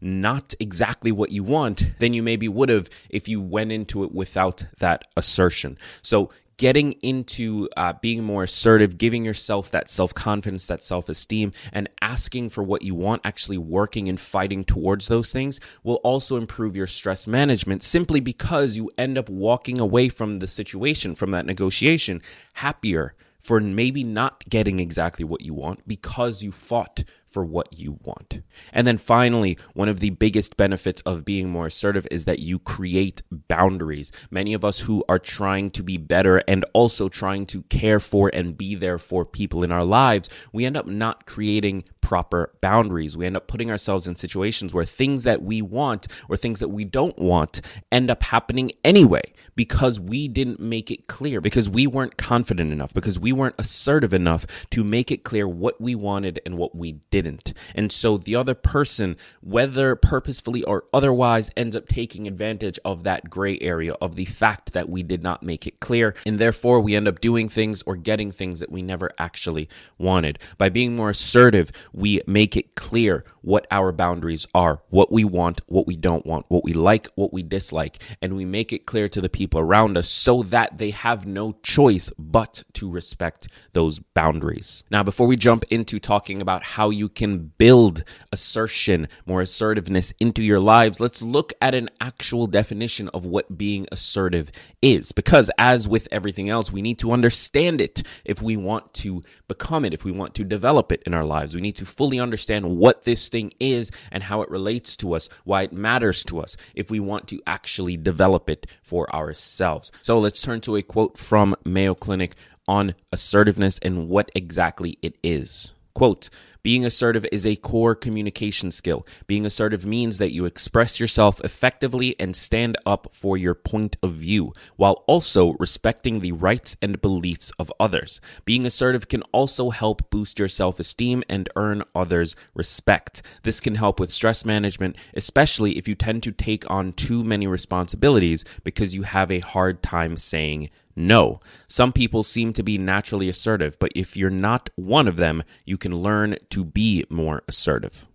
not 0.00 0.54
exactly 0.60 1.12
what 1.12 1.32
you 1.32 1.42
want 1.42 1.86
than 1.98 2.12
you 2.12 2.22
maybe 2.22 2.48
would 2.48 2.68
have 2.68 2.88
if 3.10 3.28
you 3.28 3.40
went 3.40 3.72
into 3.72 4.04
it 4.04 4.12
without 4.12 4.64
that 4.78 5.04
assertion. 5.16 5.78
So 6.02 6.30
getting 6.56 6.92
into 7.02 7.68
uh, 7.76 7.92
being 8.00 8.24
more 8.24 8.44
assertive, 8.44 8.98
giving 8.98 9.24
yourself 9.24 9.70
that 9.70 9.90
self 9.90 10.14
confidence, 10.14 10.66
that 10.66 10.82
self 10.82 11.08
esteem, 11.08 11.52
and 11.72 11.88
asking 12.00 12.50
for 12.50 12.62
what 12.62 12.82
you 12.82 12.94
want, 12.94 13.22
actually 13.24 13.58
working 13.58 14.08
and 14.08 14.18
fighting 14.18 14.64
towards 14.64 15.08
those 15.08 15.32
things 15.32 15.60
will 15.82 15.96
also 15.96 16.36
improve 16.36 16.76
your 16.76 16.86
stress 16.86 17.26
management 17.26 17.82
simply 17.82 18.20
because 18.20 18.76
you 18.76 18.90
end 18.98 19.18
up 19.18 19.28
walking 19.28 19.78
away 19.78 20.08
from 20.08 20.38
the 20.38 20.46
situation, 20.46 21.14
from 21.14 21.30
that 21.32 21.46
negotiation, 21.46 22.22
happier 22.54 23.14
for 23.40 23.60
maybe 23.60 24.02
not 24.02 24.42
getting 24.48 24.80
exactly 24.80 25.24
what 25.24 25.40
you 25.40 25.54
want 25.54 25.86
because 25.86 26.42
you 26.42 26.50
fought 26.50 27.04
for 27.36 27.44
what 27.44 27.70
you 27.70 27.98
want. 28.02 28.40
And 28.72 28.86
then 28.86 28.96
finally, 28.96 29.58
one 29.74 29.90
of 29.90 30.00
the 30.00 30.08
biggest 30.08 30.56
benefits 30.56 31.02
of 31.02 31.26
being 31.26 31.50
more 31.50 31.66
assertive 31.66 32.08
is 32.10 32.24
that 32.24 32.38
you 32.38 32.58
create 32.58 33.20
boundaries. 33.30 34.10
Many 34.30 34.54
of 34.54 34.64
us 34.64 34.78
who 34.78 35.04
are 35.06 35.18
trying 35.18 35.70
to 35.72 35.82
be 35.82 35.98
better 35.98 36.38
and 36.48 36.64
also 36.72 37.10
trying 37.10 37.44
to 37.48 37.60
care 37.64 38.00
for 38.00 38.30
and 38.32 38.56
be 38.56 38.74
there 38.74 38.96
for 38.96 39.26
people 39.26 39.62
in 39.62 39.70
our 39.70 39.84
lives, 39.84 40.30
we 40.50 40.64
end 40.64 40.78
up 40.78 40.86
not 40.86 41.26
creating 41.26 41.84
proper 42.00 42.54
boundaries. 42.62 43.16
We 43.16 43.26
end 43.26 43.36
up 43.36 43.48
putting 43.48 43.70
ourselves 43.70 44.06
in 44.06 44.14
situations 44.14 44.72
where 44.72 44.84
things 44.84 45.24
that 45.24 45.42
we 45.42 45.60
want 45.60 46.06
or 46.30 46.36
things 46.38 46.60
that 46.60 46.68
we 46.68 46.84
don't 46.84 47.18
want 47.18 47.60
end 47.92 48.10
up 48.10 48.22
happening 48.22 48.70
anyway 48.84 49.34
because 49.56 49.98
we 49.98 50.28
didn't 50.28 50.60
make 50.60 50.90
it 50.90 51.08
clear, 51.08 51.40
because 51.40 51.68
we 51.68 51.86
weren't 51.86 52.16
confident 52.16 52.72
enough, 52.72 52.94
because 52.94 53.18
we 53.18 53.32
weren't 53.32 53.56
assertive 53.58 54.14
enough 54.14 54.46
to 54.70 54.84
make 54.84 55.10
it 55.10 55.24
clear 55.24 55.48
what 55.48 55.80
we 55.80 55.96
wanted 55.96 56.40
and 56.46 56.56
what 56.56 56.76
we 56.76 56.92
didn't 57.10 57.25
didn't. 57.26 57.52
And 57.74 57.90
so 57.90 58.16
the 58.16 58.36
other 58.36 58.54
person, 58.54 59.16
whether 59.40 59.96
purposefully 59.96 60.62
or 60.62 60.84
otherwise, 60.92 61.50
ends 61.56 61.74
up 61.74 61.88
taking 61.88 62.26
advantage 62.26 62.78
of 62.84 63.02
that 63.04 63.28
gray 63.28 63.58
area 63.60 63.94
of 63.94 64.14
the 64.14 64.24
fact 64.24 64.72
that 64.72 64.88
we 64.88 65.02
did 65.02 65.22
not 65.22 65.42
make 65.42 65.66
it 65.66 65.80
clear. 65.80 66.14
And 66.24 66.38
therefore, 66.38 66.80
we 66.80 66.94
end 66.94 67.08
up 67.08 67.20
doing 67.20 67.48
things 67.48 67.82
or 67.82 67.96
getting 67.96 68.30
things 68.30 68.60
that 68.60 68.70
we 68.70 68.82
never 68.82 69.10
actually 69.18 69.68
wanted. 69.98 70.38
By 70.58 70.68
being 70.68 70.94
more 70.94 71.10
assertive, 71.10 71.72
we 71.92 72.20
make 72.26 72.56
it 72.56 72.74
clear 72.76 73.24
what 73.42 73.66
our 73.70 73.92
boundaries 73.92 74.46
are, 74.54 74.82
what 74.90 75.12
we 75.12 75.24
want, 75.24 75.60
what 75.66 75.86
we 75.86 75.96
don't 75.96 76.26
want, 76.26 76.46
what 76.48 76.64
we 76.64 76.72
like, 76.72 77.08
what 77.14 77.32
we 77.32 77.42
dislike. 77.42 78.02
And 78.22 78.36
we 78.36 78.44
make 78.44 78.72
it 78.72 78.86
clear 78.86 79.08
to 79.08 79.20
the 79.20 79.28
people 79.28 79.60
around 79.60 79.96
us 79.96 80.08
so 80.08 80.42
that 80.44 80.78
they 80.78 80.90
have 80.90 81.26
no 81.26 81.56
choice 81.62 82.10
but 82.18 82.64
to 82.74 82.90
respect 82.90 83.48
those 83.72 83.98
boundaries. 83.98 84.84
Now, 84.90 85.02
before 85.02 85.26
we 85.26 85.36
jump 85.36 85.64
into 85.70 85.98
talking 85.98 86.42
about 86.42 86.62
how 86.62 86.90
you 86.90 87.08
can 87.16 87.52
build 87.58 88.04
assertion, 88.30 89.08
more 89.26 89.40
assertiveness 89.40 90.12
into 90.20 90.42
your 90.42 90.60
lives, 90.60 91.00
let's 91.00 91.22
look 91.22 91.52
at 91.60 91.74
an 91.74 91.90
actual 92.00 92.46
definition 92.46 93.08
of 93.08 93.26
what 93.26 93.58
being 93.58 93.88
assertive 93.90 94.52
is. 94.80 95.10
Because 95.10 95.50
as 95.58 95.88
with 95.88 96.06
everything 96.12 96.48
else, 96.48 96.70
we 96.70 96.82
need 96.82 96.98
to 97.00 97.10
understand 97.10 97.80
it 97.80 98.02
if 98.24 98.40
we 98.40 98.56
want 98.56 98.94
to 98.94 99.22
become 99.48 99.84
it, 99.84 99.94
if 99.94 100.04
we 100.04 100.12
want 100.12 100.34
to 100.34 100.44
develop 100.44 100.92
it 100.92 101.02
in 101.04 101.14
our 101.14 101.24
lives. 101.24 101.54
We 101.54 101.60
need 101.60 101.76
to 101.76 101.86
fully 101.86 102.20
understand 102.20 102.76
what 102.76 103.02
this 103.02 103.28
thing 103.28 103.52
is 103.58 103.90
and 104.12 104.22
how 104.22 104.42
it 104.42 104.50
relates 104.50 104.96
to 104.98 105.14
us, 105.14 105.28
why 105.44 105.62
it 105.62 105.72
matters 105.72 106.22
to 106.24 106.40
us, 106.40 106.56
if 106.74 106.90
we 106.90 107.00
want 107.00 107.26
to 107.28 107.42
actually 107.46 107.96
develop 107.96 108.48
it 108.48 108.66
for 108.82 109.12
ourselves. 109.14 109.90
So 110.02 110.18
let's 110.18 110.42
turn 110.42 110.60
to 110.62 110.76
a 110.76 110.82
quote 110.82 111.18
from 111.18 111.56
Mayo 111.64 111.94
Clinic 111.94 112.36
on 112.68 112.94
assertiveness 113.12 113.78
and 113.80 114.08
what 114.08 114.30
exactly 114.34 114.98
it 115.02 115.16
is. 115.22 115.72
Quote, 115.94 116.28
being 116.66 116.84
assertive 116.84 117.24
is 117.30 117.46
a 117.46 117.54
core 117.54 117.94
communication 117.94 118.72
skill. 118.72 119.06
Being 119.28 119.46
assertive 119.46 119.86
means 119.86 120.18
that 120.18 120.32
you 120.32 120.46
express 120.46 120.98
yourself 120.98 121.40
effectively 121.44 122.16
and 122.18 122.34
stand 122.34 122.76
up 122.84 123.06
for 123.12 123.36
your 123.36 123.54
point 123.54 123.96
of 124.02 124.14
view, 124.14 124.52
while 124.74 125.04
also 125.06 125.52
respecting 125.60 126.18
the 126.18 126.32
rights 126.32 126.76
and 126.82 127.00
beliefs 127.00 127.52
of 127.60 127.72
others. 127.78 128.20
Being 128.44 128.66
assertive 128.66 129.06
can 129.06 129.22
also 129.30 129.70
help 129.70 130.10
boost 130.10 130.40
your 130.40 130.48
self 130.48 130.80
esteem 130.80 131.22
and 131.28 131.48
earn 131.54 131.84
others' 131.94 132.34
respect. 132.52 133.22
This 133.44 133.60
can 133.60 133.76
help 133.76 134.00
with 134.00 134.10
stress 134.10 134.44
management, 134.44 134.96
especially 135.14 135.78
if 135.78 135.86
you 135.86 135.94
tend 135.94 136.24
to 136.24 136.32
take 136.32 136.68
on 136.68 136.94
too 136.94 137.22
many 137.22 137.46
responsibilities 137.46 138.44
because 138.64 138.92
you 138.92 139.04
have 139.04 139.30
a 139.30 139.38
hard 139.38 139.84
time 139.84 140.16
saying 140.16 140.70
no. 140.96 141.40
Some 141.68 141.92
people 141.92 142.22
seem 142.22 142.54
to 142.54 142.62
be 142.62 142.78
naturally 142.78 143.28
assertive, 143.28 143.78
but 143.78 143.92
if 143.94 144.16
you're 144.16 144.30
not 144.30 144.70
one 144.74 145.06
of 145.06 145.16
them, 145.16 145.42
you 145.66 145.76
can 145.76 145.94
learn 145.94 146.36
to 146.50 146.64
be 146.64 147.04
more 147.10 147.42
assertive. 147.46 148.06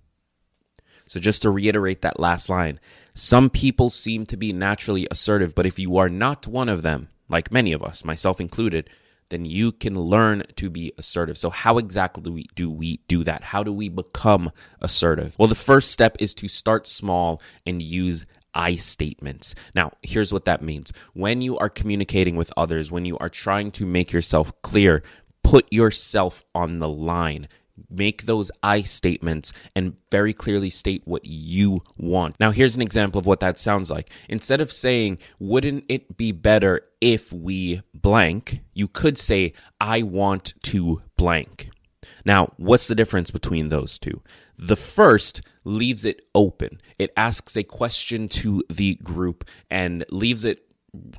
So, 1.08 1.20
just 1.20 1.44
to 1.44 1.52
reiterate 1.52 2.02
that 2.02 2.20
last 2.20 2.50
line, 2.50 2.80
some 3.14 3.50
people 3.50 3.90
seem 3.90 4.26
to 4.28 4.38
be 4.38 4.52
naturally 4.52 5.08
assertive, 5.12 5.54
but 5.54 5.66
if 5.66 5.78
you 5.78 5.98
are 5.98 6.10
not 6.10 6.48
one 6.48 6.70
of 6.70 6.82
them, 6.82 7.10
like 7.30 7.52
many 7.52 7.72
of 7.74 7.84
us, 7.84 8.04
myself 8.04 8.40
included, 8.42 8.90
then 9.30 9.46
you 9.46 9.72
can 9.72 10.00
learn 10.00 10.44
to 10.58 10.70
be 10.70 10.94
assertive. 10.98 11.38
So, 11.38 11.50
how 11.50 11.78
exactly 11.78 12.48
do 12.56 12.70
we 12.70 13.00
do, 13.08 13.24
that? 13.24 13.44
How 13.44 13.64
do 13.64 13.74
we 13.74 13.90
become 13.90 14.52
assertive? 14.80 15.36
Well, 15.38 15.48
the 15.48 15.56
first 15.56 15.92
step 15.92 16.16
is 16.20 16.34
to 16.36 16.48
start 16.48 16.88
small 16.88 17.42
and 17.66 17.82
use 17.82 18.26
I 18.53 18.75
statements. 18.75 19.55
Now, 19.75 19.91
here's 20.01 20.34
what 20.34 20.46
that 20.46 20.62
means. 20.62 20.91
When 21.13 21.41
you 21.41 21.58
are 21.58 21.70
communicating 21.70 22.36
with 22.36 22.51
others, 22.58 22.91
when 22.91 23.05
you 23.05 23.17
are 23.20 23.29
trying 23.29 23.72
to 23.72 23.86
make 23.86 24.12
yourself 24.12 24.51
clear, 24.62 25.03
put 25.43 25.72
yourself 25.72 26.43
on 26.53 26.79
the 26.79 26.89
line. 26.89 27.48
Make 27.89 28.25
those 28.25 28.51
I 28.62 28.81
statements 28.81 29.53
and 29.75 29.96
very 30.12 30.34
clearly 30.34 30.70
state 30.70 31.01
what 31.05 31.25
you 31.25 31.81
want. 31.98 32.39
Now, 32.39 32.51
here's 32.51 32.75
an 32.75 32.81
example 32.81 33.17
of 33.17 33.25
what 33.25 33.39
that 33.39 33.60
sounds 33.60 33.89
like. 33.89 34.12
Instead 34.29 34.62
of 34.62 34.72
saying, 34.72 35.17
wouldn't 35.39 35.86
it 35.89 36.15
be 36.15 36.31
better 36.31 36.81
if 37.00 37.34
we 37.34 37.81
blank, 37.93 38.60
you 38.74 38.88
could 38.88 39.17
say, 39.17 39.53
I 39.79 40.03
want 40.03 40.53
to 40.63 41.01
blank. 41.17 41.70
Now, 42.25 42.54
what's 42.58 42.88
the 42.88 42.96
difference 42.96 43.32
between 43.32 43.70
those 43.70 43.98
two? 43.98 44.22
The 44.58 44.75
first 44.75 45.42
leaves 45.63 46.06
it 46.06 46.22
open. 46.36 46.82
It 47.00 47.12
asks 47.18 47.56
a 47.56 47.63
question 47.63 48.30
to 48.30 48.63
the 48.70 48.96
group 48.96 49.46
and 49.70 50.06
leaves 50.10 50.46
it 50.46 50.72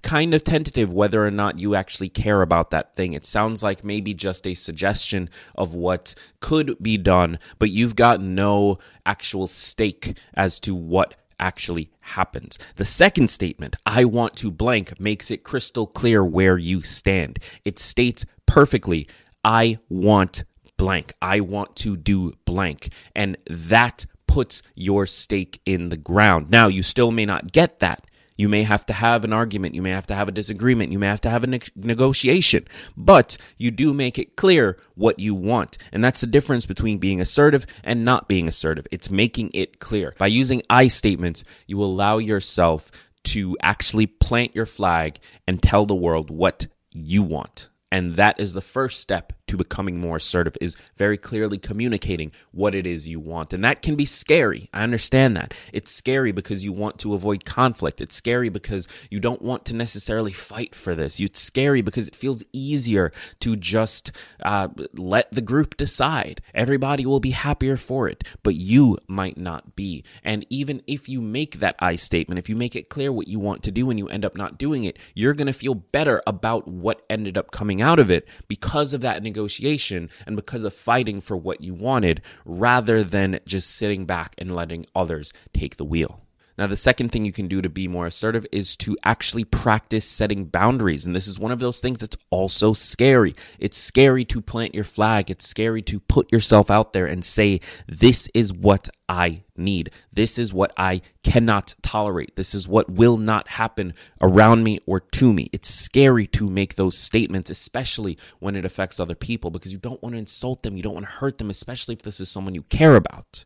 kind 0.03 0.35
of 0.35 0.45
tentative 0.45 0.93
whether 0.93 1.25
or 1.25 1.31
not 1.31 1.59
you 1.59 1.75
actually 1.75 2.09
care 2.09 2.43
about 2.43 2.71
that 2.71 2.95
thing. 2.95 3.15
It 3.15 3.25
sounds 3.25 3.63
like 3.63 3.83
maybe 3.85 4.13
just 4.15 4.47
a 4.47 4.55
suggestion 4.55 5.31
of 5.55 5.75
what 5.75 6.15
could 6.41 6.77
be 6.83 6.99
done, 6.99 7.39
but 7.59 7.71
you've 7.71 7.97
got 7.97 8.21
no 8.21 8.79
actual 9.07 9.47
stake 9.47 10.19
as 10.35 10.61
to 10.61 10.75
what 10.75 11.17
actually 11.41 11.91
happens. 12.01 12.59
The 12.77 12.85
second 12.85 13.29
statement, 13.29 13.77
I 13.87 14.05
want 14.05 14.37
to 14.37 14.51
blank, 14.51 15.01
makes 15.01 15.31
it 15.31 15.43
crystal 15.43 15.87
clear 15.87 16.25
where 16.25 16.59
you 16.59 16.83
stand. 16.83 17.39
It 17.65 17.79
states 17.79 18.25
perfectly, 18.47 19.09
I 19.43 19.79
want 19.89 20.45
blank. 20.83 21.15
I 21.23 21.41
want 21.41 21.77
to 21.77 21.97
do 21.97 22.35
blank. 22.45 22.91
And 23.15 23.37
that 23.49 24.07
puts 24.27 24.63
your 24.75 25.07
stake 25.07 25.61
in 25.67 25.91
the 25.91 25.97
ground. 25.97 26.51
Now, 26.51 26.69
you 26.69 26.83
still 26.83 27.11
may 27.11 27.27
not 27.27 27.53
get 27.53 27.81
that 27.81 28.07
you 28.37 28.49
may 28.49 28.63
have 28.63 28.85
to 28.87 28.93
have 28.93 29.25
an 29.25 29.33
argument. 29.33 29.75
You 29.75 29.83
may 29.83 29.91
have 29.91 30.07
to 30.09 30.15
have 30.15 30.29
a 30.29 30.33
disagreement. 30.33 30.91
You 30.91 30.99
may 30.99 31.07
have 31.07 31.21
to 31.23 31.31
have 31.31 31.45
a 31.45 31.47
ne- 31.47 31.61
negotiation. 31.77 32.67
But 32.97 33.37
you 33.57 33.71
do 33.71 33.93
make 33.93 34.19
it 34.19 34.37
clear 34.37 34.79
what 34.95 35.19
you 35.19 35.35
want. 35.35 35.79
And 35.93 36.03
that's 36.03 36.23
the 36.23 36.27
difference 36.27 36.67
between 36.67 36.99
being 36.99 37.21
assertive 37.21 37.67
and 37.85 38.05
not 38.05 38.29
being 38.29 38.49
assertive. 38.49 38.87
It's 38.91 39.11
making 39.11 39.51
it 39.55 39.79
clear. 39.79 40.15
By 40.19 40.29
using 40.29 40.63
I 40.71 40.89
statements, 40.89 41.45
you 41.67 41.83
allow 41.83 42.19
yourself 42.19 42.91
to 43.25 43.57
actually 43.63 44.07
plant 44.07 44.57
your 44.57 44.67
flag 44.67 45.19
and 45.47 45.63
tell 45.63 45.87
the 45.87 45.95
world 45.95 46.31
what 46.31 46.67
you 46.91 47.23
want. 47.23 47.69
And 47.93 48.17
that 48.17 48.41
is 48.41 48.55
the 48.55 48.61
first 48.61 49.01
step 49.01 49.33
to 49.53 49.57
becoming 49.59 50.01
more 50.01 50.17
assertive 50.17 50.57
is 50.63 50.79
very 50.97 51.19
clearly 51.19 51.59
communicating 51.59 52.33
what 52.53 52.75
it 52.75 52.87
is 52.87 53.07
you 53.07 53.21
want. 53.21 53.53
And 53.53 53.63
that 53.65 53.83
can 53.83 53.97
be 53.97 54.07
scary. 54.07 54.71
I 54.73 54.83
understand 54.83 55.37
that. 55.37 55.53
It's 55.75 55.93
scary 55.93 56.33
because 56.33 56.65
you 56.65 56.73
want 56.73 56.99
to 57.01 57.13
avoid 57.13 57.45
conflict. 57.45 58.01
It's 58.01 58.15
scary 58.15 58.49
because 58.49 58.89
you 59.11 59.21
don't 59.21 59.43
want 59.43 59.67
to 59.67 59.77
necessarily 59.77 60.33
fight 60.33 60.75
for 60.75 60.95
this. 60.95 61.21
It's 61.21 61.39
scary 61.39 61.83
because 61.83 62.09
it 62.09 62.17
feels 62.17 62.43
easier 62.55 63.13
to 63.41 63.55
just 63.55 64.11
uh, 64.43 64.69
let 64.95 65.31
the 65.31 65.43
group 65.43 65.77
decide. 65.77 66.41
Everybody 66.55 67.05
will 67.05 67.21
be 67.21 67.33
happier 67.33 67.77
for 67.77 68.09
it, 68.09 68.25
but 68.43 68.55
you 68.55 68.97
might 69.07 69.37
not 69.37 69.77
be. 69.77 70.03
And 70.25 70.47
even 70.49 70.83
if 70.87 71.11
you 71.11 71.21
make 71.21 71.59
that 71.59 71.77
I 71.79 71.97
statement, 71.97 72.39
if 72.39 72.49
you 72.49 72.57
make 72.57 72.75
it 72.75 72.89
clear 72.89 73.13
what 73.13 73.29
you 73.29 73.39
want 73.39 73.63
to 73.65 73.71
do 73.71 73.91
and 73.91 73.99
you 73.99 74.09
end 74.09 74.25
up 74.25 74.35
not 74.35 74.57
doing 74.57 74.85
it, 74.85 74.99
you're 75.15 75.35
going 75.35 75.47
to 75.47 75.53
feel 75.53 75.75
better 75.75 76.23
about 76.27 76.67
what 76.67 77.05
ended 77.11 77.37
up 77.37 77.51
coming 77.51 77.83
out 77.83 77.99
of 77.99 78.11
it 78.11 78.27
because 78.49 78.95
of 78.95 79.03
that 79.03 79.23
negotiation 79.23 79.42
negotiation 79.43 80.09
and 80.25 80.37
because 80.37 80.63
of 80.63 80.73
fighting 80.73 81.21
for 81.21 81.37
what 81.37 81.61
you 81.61 81.75
wanted 81.75 82.23
rather 82.45 83.03
than 83.03 83.41
just 83.45 83.71
sitting 83.71 84.07
back 84.07 84.35
and 84.39 84.55
letting 84.55 84.87
others 84.95 85.33
take 85.53 85.77
the 85.77 85.85
wheel. 85.85 86.21
Now, 86.63 86.69
the 86.69 86.77
second 86.77 87.09
thing 87.09 87.25
you 87.25 87.33
can 87.33 87.49
do 87.49 87.61
to 87.61 87.69
be 87.69 87.89
more 87.89 88.07
assertive 88.07 88.47
is 88.53 88.77
to 88.77 88.97
actually 89.03 89.43
practice 89.43 90.05
setting 90.05 90.45
boundaries. 90.45 91.05
And 91.05 91.13
this 91.13 91.27
is 91.27 91.37
one 91.37 91.51
of 91.51 91.59
those 91.59 91.81
things 91.81 91.99
that's 91.99 92.17
also 92.31 92.73
scary. 92.73 93.35
It's 93.59 93.77
scary 93.77 94.25
to 94.27 94.41
plant 94.41 94.73
your 94.73 94.85
flag. 94.85 95.29
It's 95.29 95.45
scary 95.45 95.83
to 95.83 95.99
put 95.99 96.31
yourself 96.31 96.71
out 96.71 96.93
there 96.93 97.05
and 97.05 97.25
say, 97.25 97.61
This 97.89 98.29
is 98.33 98.53
what 98.53 98.89
I 99.09 99.43
need. 99.57 99.91
This 100.13 100.39
is 100.39 100.53
what 100.53 100.73
I 100.77 101.01
cannot 101.25 101.75
tolerate. 101.83 102.37
This 102.37 102.55
is 102.55 102.69
what 102.69 102.89
will 102.89 103.17
not 103.17 103.49
happen 103.49 103.93
around 104.21 104.63
me 104.63 104.79
or 104.87 105.01
to 105.01 105.33
me. 105.33 105.51
It's 105.53 105.69
scary 105.69 106.29
to 106.29 106.49
make 106.49 106.77
those 106.77 106.97
statements, 106.97 107.51
especially 107.51 108.17
when 108.39 108.55
it 108.55 108.65
affects 108.65 109.01
other 109.01 109.17
people, 109.17 109.51
because 109.51 109.73
you 109.73 109.81
don't 109.81 110.01
want 110.01 110.15
to 110.15 110.21
insult 110.21 110.63
them. 110.63 110.77
You 110.77 110.85
don't 110.85 110.95
want 110.95 111.07
to 111.07 111.13
hurt 111.13 111.39
them, 111.39 111.51
especially 111.51 111.97
if 111.97 112.03
this 112.03 112.21
is 112.21 112.29
someone 112.29 112.55
you 112.55 112.63
care 112.63 112.95
about 112.95 113.45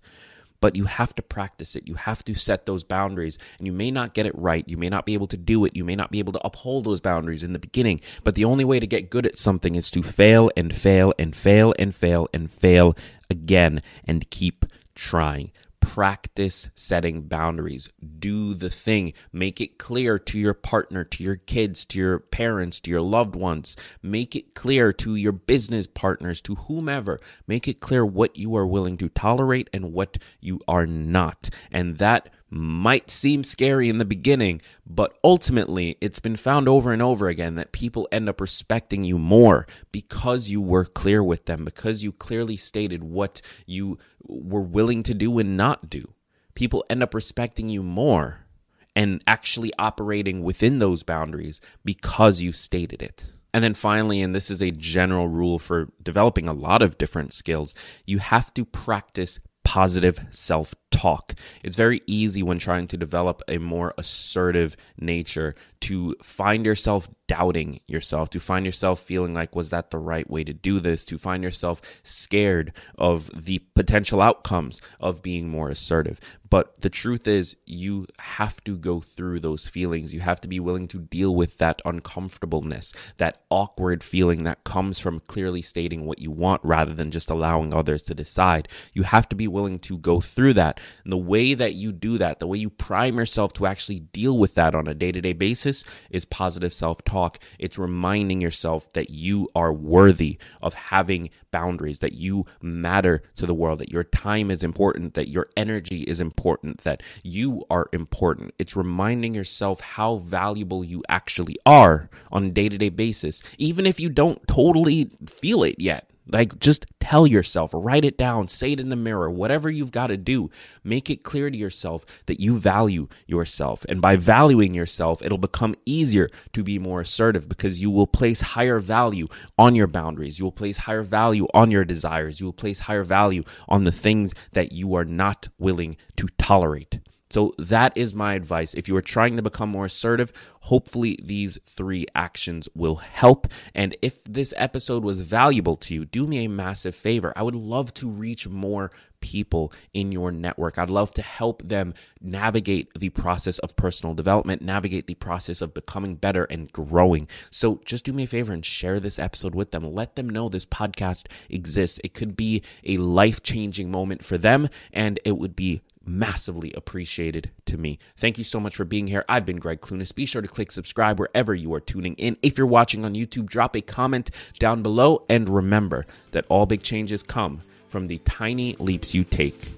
but 0.60 0.76
you 0.76 0.84
have 0.84 1.14
to 1.14 1.22
practice 1.22 1.76
it. 1.76 1.86
You 1.86 1.94
have 1.94 2.24
to 2.24 2.34
set 2.34 2.66
those 2.66 2.84
boundaries, 2.84 3.38
and 3.58 3.66
you 3.66 3.72
may 3.72 3.90
not 3.90 4.14
get 4.14 4.26
it 4.26 4.36
right. 4.36 4.68
You 4.68 4.76
may 4.76 4.88
not 4.88 5.06
be 5.06 5.14
able 5.14 5.26
to 5.28 5.36
do 5.36 5.64
it. 5.64 5.76
You 5.76 5.84
may 5.84 5.96
not 5.96 6.10
be 6.10 6.18
able 6.18 6.32
to 6.34 6.46
uphold 6.46 6.84
those 6.84 7.00
boundaries 7.00 7.42
in 7.42 7.52
the 7.52 7.58
beginning, 7.58 8.00
but 8.24 8.34
the 8.34 8.44
only 8.44 8.64
way 8.64 8.80
to 8.80 8.86
get 8.86 9.10
good 9.10 9.26
at 9.26 9.38
something 9.38 9.74
is 9.74 9.90
to 9.92 10.02
fail 10.02 10.50
and 10.56 10.74
fail 10.74 11.12
and 11.18 11.34
fail 11.34 11.74
and 11.78 11.94
fail 11.94 12.28
and 12.32 12.50
fail 12.50 12.96
again 13.30 13.82
and 14.04 14.30
keep 14.30 14.64
trying 14.94 15.52
practice 15.80 16.68
setting 16.74 17.22
boundaries. 17.22 17.88
Do 18.18 18.54
the 18.54 18.70
thing. 18.70 19.12
Make 19.32 19.60
it 19.60 19.78
clear 19.78 20.18
to 20.18 20.38
your 20.38 20.54
partner, 20.54 21.04
to 21.04 21.24
your 21.24 21.36
kids, 21.36 21.84
to 21.86 21.98
your 21.98 22.18
parents, 22.18 22.80
to 22.80 22.90
your 22.90 23.00
loved 23.00 23.34
ones. 23.34 23.76
Make 24.02 24.36
it 24.36 24.54
clear 24.54 24.92
to 24.94 25.14
your 25.14 25.32
business 25.32 25.86
partners, 25.86 26.40
to 26.42 26.54
whomever. 26.54 27.20
Make 27.46 27.68
it 27.68 27.80
clear 27.80 28.04
what 28.04 28.36
you 28.36 28.56
are 28.56 28.66
willing 28.66 28.96
to 28.98 29.08
tolerate 29.08 29.70
and 29.72 29.92
what 29.92 30.18
you 30.40 30.60
are 30.68 30.86
not. 30.86 31.48
And 31.70 31.98
that 31.98 32.30
might 32.56 33.10
seem 33.10 33.44
scary 33.44 33.88
in 33.88 33.98
the 33.98 34.04
beginning, 34.04 34.60
but 34.86 35.16
ultimately 35.22 35.96
it's 36.00 36.18
been 36.18 36.36
found 36.36 36.68
over 36.68 36.92
and 36.92 37.02
over 37.02 37.28
again 37.28 37.54
that 37.56 37.72
people 37.72 38.08
end 38.10 38.28
up 38.28 38.40
respecting 38.40 39.04
you 39.04 39.18
more 39.18 39.66
because 39.92 40.48
you 40.48 40.60
were 40.60 40.84
clear 40.84 41.22
with 41.22 41.46
them, 41.46 41.64
because 41.64 42.02
you 42.02 42.12
clearly 42.12 42.56
stated 42.56 43.04
what 43.04 43.40
you 43.66 43.98
were 44.22 44.62
willing 44.62 45.02
to 45.02 45.14
do 45.14 45.38
and 45.38 45.56
not 45.56 45.90
do. 45.90 46.12
People 46.54 46.84
end 46.88 47.02
up 47.02 47.14
respecting 47.14 47.68
you 47.68 47.82
more 47.82 48.46
and 48.94 49.22
actually 49.26 49.72
operating 49.78 50.42
within 50.42 50.78
those 50.78 51.02
boundaries 51.02 51.60
because 51.84 52.40
you 52.40 52.50
stated 52.50 53.02
it. 53.02 53.26
And 53.52 53.62
then 53.62 53.74
finally, 53.74 54.20
and 54.20 54.34
this 54.34 54.50
is 54.50 54.62
a 54.62 54.70
general 54.70 55.28
rule 55.28 55.58
for 55.58 55.88
developing 56.02 56.48
a 56.48 56.52
lot 56.52 56.82
of 56.82 56.98
different 56.98 57.32
skills, 57.32 57.74
you 58.06 58.18
have 58.18 58.52
to 58.54 58.64
practice 58.64 59.38
positive 59.64 60.20
self 60.30 60.74
talk. 60.96 61.34
It's 61.62 61.76
very 61.76 62.00
easy 62.06 62.42
when 62.42 62.58
trying 62.58 62.88
to 62.88 62.96
develop 62.96 63.42
a 63.48 63.58
more 63.58 63.92
assertive 63.98 64.76
nature 64.98 65.54
to 65.80 66.16
find 66.22 66.64
yourself 66.64 67.08
doubting 67.28 67.80
yourself, 67.86 68.30
to 68.30 68.40
find 68.40 68.64
yourself 68.64 69.00
feeling 69.00 69.34
like, 69.34 69.54
was 69.54 69.70
that 69.70 69.90
the 69.90 69.98
right 69.98 70.28
way 70.30 70.44
to 70.44 70.52
do 70.52 70.80
this? 70.80 71.04
To 71.06 71.18
find 71.18 71.42
yourself 71.42 71.80
scared 72.02 72.72
of 72.96 73.30
the 73.34 73.58
potential 73.74 74.20
outcomes 74.22 74.80
of 75.00 75.22
being 75.22 75.48
more 75.48 75.68
assertive. 75.68 76.20
But 76.48 76.80
the 76.80 76.90
truth 76.90 77.26
is, 77.26 77.56
you 77.66 78.06
have 78.18 78.62
to 78.64 78.76
go 78.76 79.00
through 79.00 79.40
those 79.40 79.66
feelings. 79.66 80.14
You 80.14 80.20
have 80.20 80.40
to 80.42 80.48
be 80.48 80.60
willing 80.60 80.86
to 80.88 80.98
deal 80.98 81.34
with 81.34 81.58
that 81.58 81.82
uncomfortableness, 81.84 82.92
that 83.18 83.40
awkward 83.50 84.04
feeling 84.04 84.44
that 84.44 84.64
comes 84.64 84.98
from 84.98 85.20
clearly 85.20 85.62
stating 85.62 86.06
what 86.06 86.20
you 86.20 86.30
want 86.30 86.62
rather 86.64 86.94
than 86.94 87.10
just 87.10 87.30
allowing 87.30 87.74
others 87.74 88.02
to 88.04 88.14
decide. 88.14 88.68
You 88.92 89.02
have 89.02 89.28
to 89.30 89.36
be 89.36 89.48
willing 89.48 89.78
to 89.80 89.98
go 89.98 90.20
through 90.20 90.54
that. 90.54 90.80
And 91.04 91.12
the 91.12 91.16
way 91.16 91.54
that 91.54 91.74
you 91.74 91.92
do 91.92 92.18
that, 92.18 92.40
the 92.40 92.46
way 92.46 92.58
you 92.58 92.70
prime 92.70 93.16
yourself 93.16 93.52
to 93.54 93.66
actually 93.66 94.00
deal 94.00 94.38
with 94.38 94.54
that 94.54 94.74
on 94.74 94.86
a 94.86 94.94
day 94.94 95.12
to 95.12 95.20
day 95.20 95.32
basis 95.32 95.84
is 96.10 96.24
positive 96.24 96.74
self 96.74 97.04
talk. 97.04 97.38
It's 97.58 97.78
reminding 97.78 98.40
yourself 98.40 98.92
that 98.92 99.10
you 99.10 99.48
are 99.54 99.72
worthy 99.72 100.38
of 100.62 100.74
having 100.74 101.30
boundaries, 101.50 101.98
that 101.98 102.12
you 102.12 102.44
matter 102.60 103.22
to 103.36 103.46
the 103.46 103.54
world, 103.54 103.78
that 103.80 103.90
your 103.90 104.04
time 104.04 104.50
is 104.50 104.62
important, 104.62 105.14
that 105.14 105.28
your 105.28 105.48
energy 105.56 106.02
is 106.02 106.20
important, 106.20 106.82
that 106.82 107.02
you 107.22 107.64
are 107.70 107.88
important. 107.92 108.54
It's 108.58 108.76
reminding 108.76 109.34
yourself 109.34 109.80
how 109.80 110.16
valuable 110.16 110.84
you 110.84 111.02
actually 111.08 111.56
are 111.64 112.10
on 112.30 112.44
a 112.44 112.50
day 112.50 112.68
to 112.68 112.78
day 112.78 112.90
basis, 112.90 113.42
even 113.58 113.86
if 113.86 113.98
you 113.98 114.08
don't 114.08 114.46
totally 114.46 115.10
feel 115.26 115.62
it 115.62 115.76
yet. 115.78 116.10
Like, 116.28 116.58
just 116.58 116.86
tell 117.00 117.26
yourself, 117.26 117.70
write 117.72 118.04
it 118.04 118.18
down, 118.18 118.48
say 118.48 118.72
it 118.72 118.80
in 118.80 118.88
the 118.88 118.96
mirror, 118.96 119.30
whatever 119.30 119.70
you've 119.70 119.92
got 119.92 120.08
to 120.08 120.16
do. 120.16 120.50
Make 120.82 121.08
it 121.08 121.22
clear 121.22 121.50
to 121.50 121.56
yourself 121.56 122.04
that 122.26 122.40
you 122.40 122.58
value 122.58 123.08
yourself. 123.26 123.86
And 123.88 124.02
by 124.02 124.16
valuing 124.16 124.74
yourself, 124.74 125.22
it'll 125.22 125.38
become 125.38 125.76
easier 125.84 126.28
to 126.52 126.64
be 126.64 126.78
more 126.78 127.00
assertive 127.00 127.48
because 127.48 127.80
you 127.80 127.90
will 127.90 128.08
place 128.08 128.40
higher 128.40 128.80
value 128.80 129.28
on 129.56 129.76
your 129.76 129.86
boundaries. 129.86 130.38
You 130.38 130.46
will 130.46 130.52
place 130.52 130.78
higher 130.78 131.02
value 131.02 131.46
on 131.54 131.70
your 131.70 131.84
desires. 131.84 132.40
You 132.40 132.46
will 132.46 132.52
place 132.52 132.80
higher 132.80 133.04
value 133.04 133.44
on 133.68 133.84
the 133.84 133.92
things 133.92 134.34
that 134.52 134.72
you 134.72 134.94
are 134.94 135.04
not 135.04 135.48
willing 135.58 135.96
to 136.16 136.26
tolerate. 136.38 136.98
So 137.28 137.54
that 137.58 137.96
is 137.96 138.14
my 138.14 138.34
advice. 138.34 138.74
If 138.74 138.88
you 138.88 138.96
are 138.96 139.02
trying 139.02 139.36
to 139.36 139.42
become 139.42 139.70
more 139.70 139.86
assertive, 139.86 140.32
hopefully 140.60 141.18
these 141.22 141.58
three 141.66 142.06
actions 142.14 142.68
will 142.74 142.96
help. 142.96 143.48
And 143.74 143.96
if 144.00 144.22
this 144.24 144.54
episode 144.56 145.02
was 145.02 145.20
valuable 145.20 145.76
to 145.76 145.94
you, 145.94 146.04
do 146.04 146.26
me 146.26 146.44
a 146.44 146.48
massive 146.48 146.94
favor. 146.94 147.32
I 147.34 147.42
would 147.42 147.56
love 147.56 147.92
to 147.94 148.08
reach 148.08 148.46
more 148.46 148.90
people 149.20 149.72
in 149.92 150.12
your 150.12 150.30
network. 150.30 150.78
I'd 150.78 150.90
love 150.90 151.12
to 151.14 151.22
help 151.22 151.62
them 151.66 151.94
navigate 152.20 152.92
the 152.94 153.08
process 153.08 153.58
of 153.58 153.74
personal 153.74 154.14
development, 154.14 154.62
navigate 154.62 155.08
the 155.08 155.14
process 155.14 155.60
of 155.60 155.74
becoming 155.74 156.14
better 156.14 156.44
and 156.44 156.70
growing. 156.70 157.26
So 157.50 157.80
just 157.84 158.04
do 158.04 158.12
me 158.12 158.24
a 158.24 158.28
favor 158.28 158.52
and 158.52 158.64
share 158.64 159.00
this 159.00 159.18
episode 159.18 159.54
with 159.54 159.72
them. 159.72 159.82
Let 159.82 160.14
them 160.14 160.28
know 160.28 160.48
this 160.48 160.66
podcast 160.66 161.26
exists. 161.48 161.98
It 162.04 162.14
could 162.14 162.36
be 162.36 162.62
a 162.84 162.98
life 162.98 163.42
changing 163.42 163.90
moment 163.90 164.24
for 164.24 164.38
them, 164.38 164.68
and 164.92 165.18
it 165.24 165.38
would 165.38 165.56
be 165.56 165.80
massively 166.06 166.72
appreciated 166.74 167.50
to 167.66 167.76
me. 167.76 167.98
Thank 168.16 168.38
you 168.38 168.44
so 168.44 168.60
much 168.60 168.76
for 168.76 168.84
being 168.84 169.06
here. 169.06 169.24
I've 169.28 169.44
been 169.44 169.58
Greg 169.58 169.80
Clunis. 169.80 170.14
Be 170.14 170.26
sure 170.26 170.42
to 170.42 170.48
click 170.48 170.72
subscribe 170.72 171.18
wherever 171.18 171.54
you 171.54 171.72
are 171.74 171.80
tuning 171.80 172.14
in. 172.14 172.36
If 172.42 172.56
you're 172.56 172.66
watching 172.66 173.04
on 173.04 173.14
YouTube, 173.14 173.46
drop 173.46 173.76
a 173.76 173.80
comment 173.80 174.30
down 174.58 174.82
below. 174.82 175.24
And 175.28 175.48
remember 175.48 176.06
that 176.30 176.46
all 176.48 176.66
big 176.66 176.82
changes 176.82 177.22
come 177.22 177.62
from 177.88 178.06
the 178.06 178.18
tiny 178.18 178.76
leaps 178.78 179.14
you 179.14 179.24
take 179.24 179.68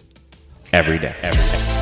every 0.72 0.98
day. 0.98 1.14
Every 1.22 1.58
day. 1.58 1.77